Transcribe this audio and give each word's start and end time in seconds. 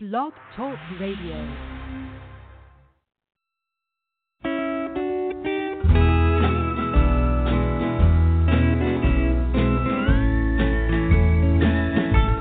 Blog 0.00 0.32
Talk 0.54 0.78
Radio. 1.00 1.34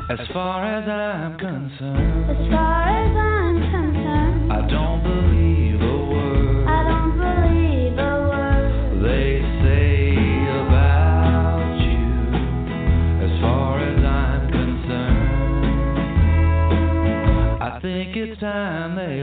As 0.07 0.28
far 0.31 0.67
as 0.67 0.88
I'm 0.88 1.39
concerned. 1.39 2.29
As 2.29 2.51
far 2.51 2.89
as 2.89 3.17
I'm 3.17 3.37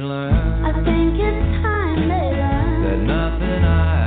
line. 0.04 0.64
I 0.64 0.72
think 0.84 1.14
it's 1.18 1.62
time 1.62 2.08
they 2.08 2.28
learn 2.36 2.82
that 2.84 3.00
nothing 3.14 3.64
I 3.64 4.03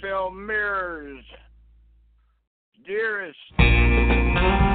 Motel 0.00 0.30
Mirrors. 0.30 1.24
Dearest. 2.86 4.71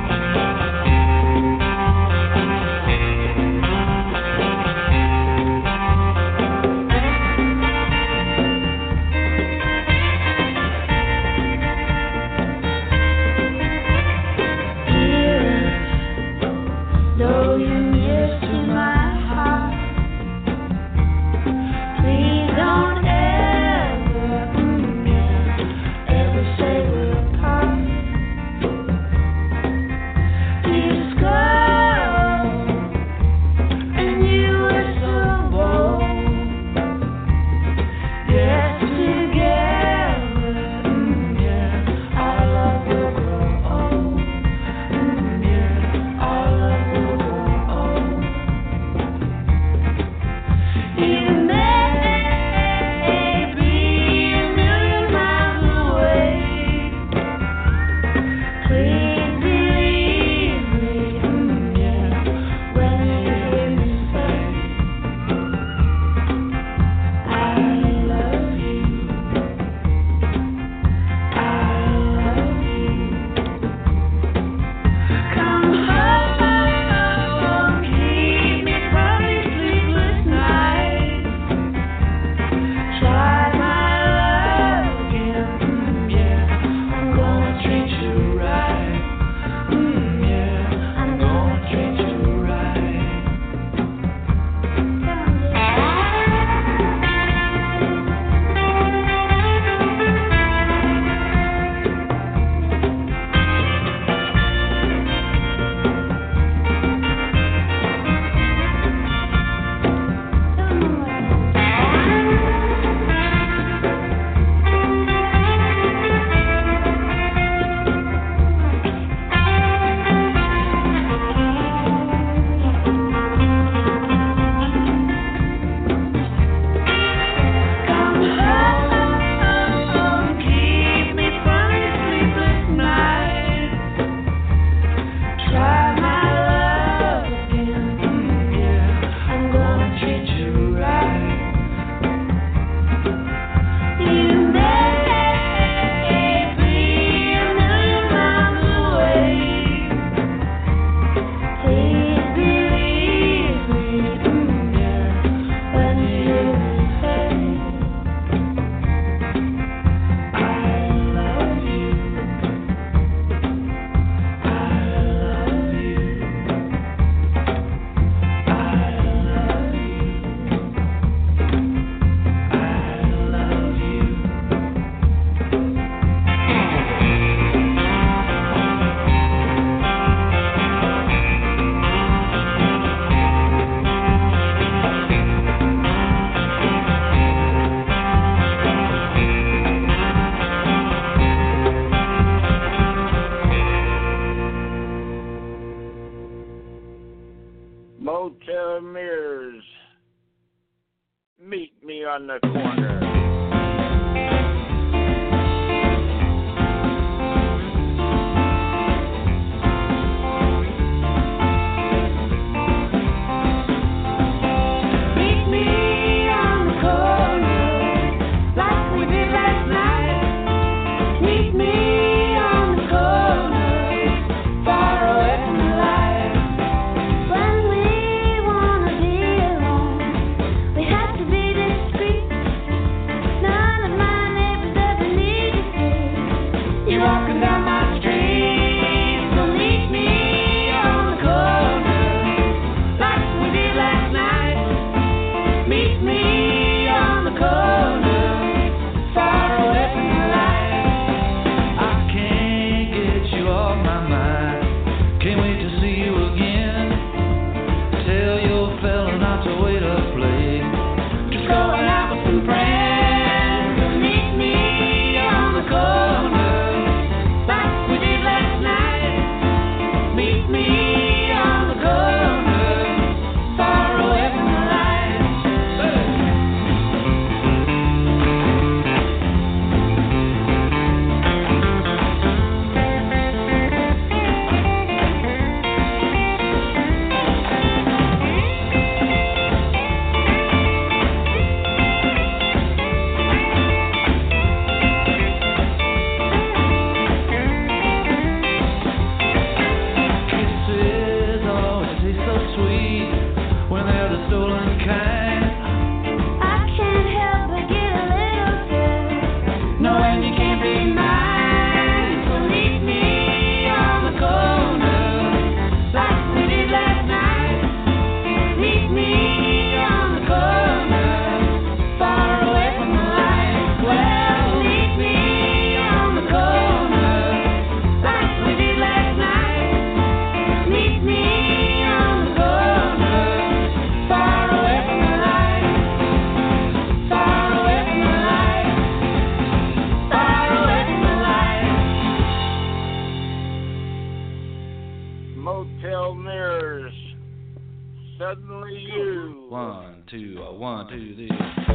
One, 350.58 350.88
two, 350.88 351.16
three. 351.16 351.67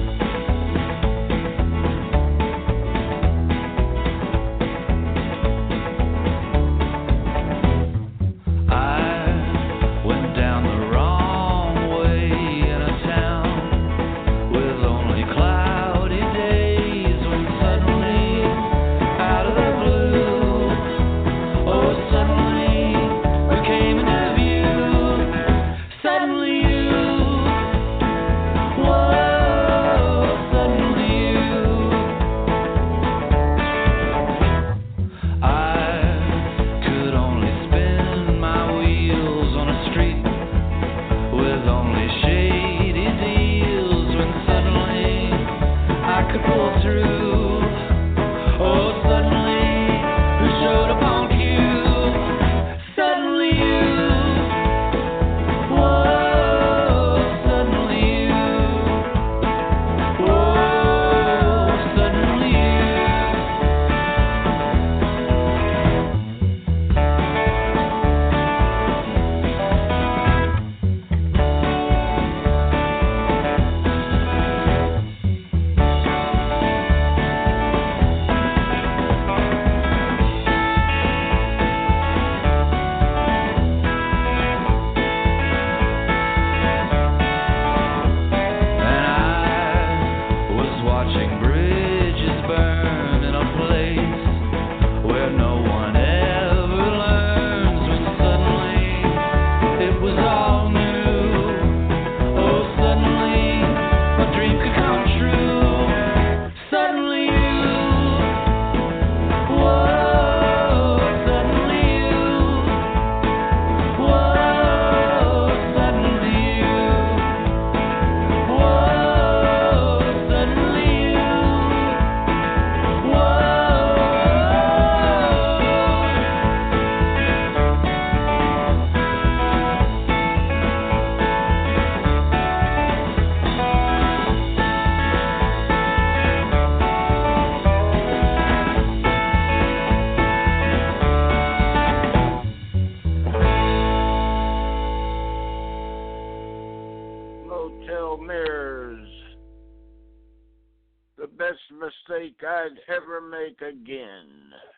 Mistake 152.13 152.43
I'd 152.47 152.95
ever 152.95 153.21
make 153.21 153.61
again. 153.63 154.72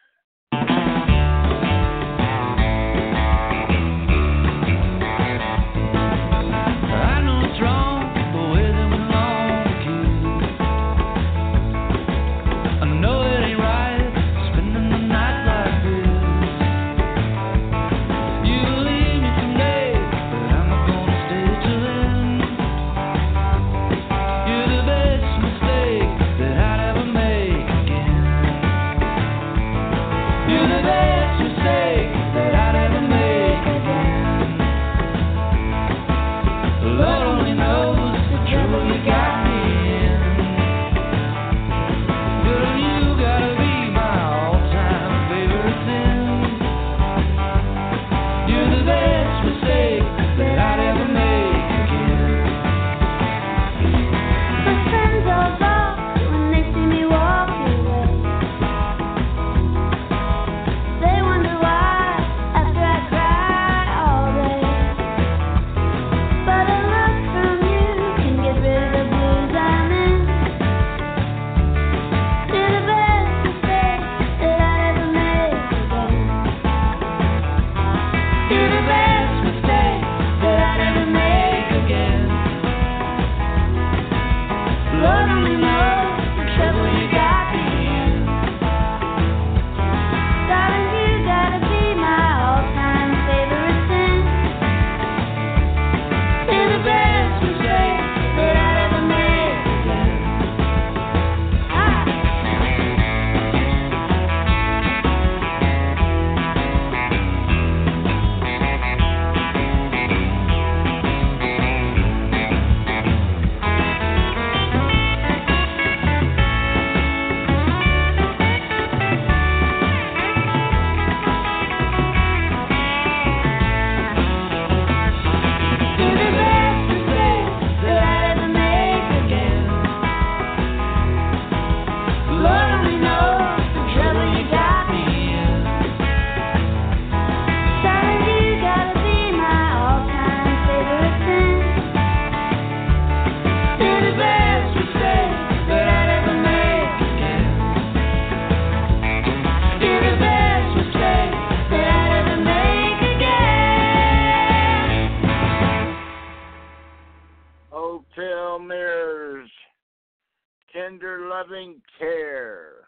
Loving 161.34 161.82
care. 161.98 162.83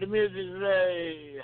The 0.00 0.06
music 0.06 0.36
today. 0.36 1.36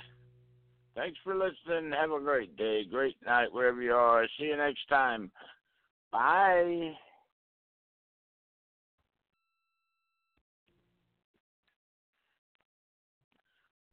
Thanks 0.95 1.19
for 1.23 1.35
listening. 1.35 1.91
Have 1.91 2.11
a 2.11 2.19
great 2.19 2.57
day, 2.57 2.83
great 2.85 3.15
night, 3.25 3.53
wherever 3.53 3.81
you 3.81 3.93
are. 3.93 4.27
See 4.37 4.45
you 4.45 4.57
next 4.57 4.87
time. 4.89 5.31
Bye. 6.11 6.93